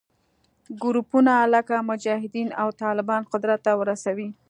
[0.83, 4.27] ګروپونه لکه مجاهدین او طالبان قدرت ته ورسوي